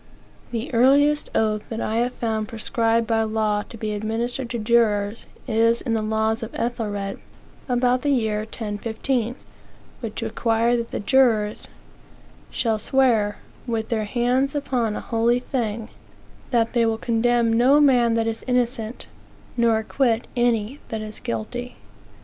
The 0.49 0.73
earliest 0.73 1.29
oath 1.35 1.63
that 1.69 1.79
I 1.79 1.97
have 1.97 2.13
found 2.13 2.47
prescribed 2.47 3.05
by 3.05 3.21
law 3.21 3.61
to 3.69 3.77
be 3.77 3.93
administered 3.93 4.49
to 4.49 4.57
jurors 4.57 5.27
is 5.47 5.79
in 5.81 5.93
the 5.93 6.01
laws 6.01 6.41
of 6.41 6.49
Ethelred, 6.55 7.19
(about 7.69 8.01
the 8.01 8.09
year 8.09 8.39
1015,) 8.39 9.35
which 9.99 10.23
require 10.23 10.75
that 10.75 10.89
the 10.89 10.99
jurors 10.99 11.67
"shall 12.49 12.79
swear, 12.79 13.37
with 13.67 13.89
their 13.89 14.05
hands 14.05 14.55
upon 14.55 14.95
a 14.95 15.01
holy 15.01 15.39
thing, 15.39 15.89
that 16.49 16.73
they 16.73 16.83
will 16.83 16.97
condemn 16.97 17.53
no 17.53 17.79
man 17.79 18.15
that 18.15 18.25
is 18.25 18.43
innocent, 18.47 19.05
nor 19.55 19.77
acquit 19.77 20.25
any 20.35 20.79
that 20.89 21.01
is 21.01 21.19
guilty." 21.19 21.75